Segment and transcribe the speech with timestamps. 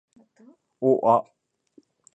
[0.81, 1.23] を―あ